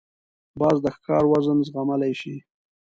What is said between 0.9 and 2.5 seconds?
ښکار وزن زغملای شي